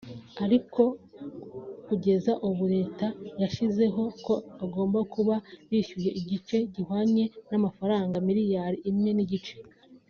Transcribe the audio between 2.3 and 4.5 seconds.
ubu Leta yashyizeho ko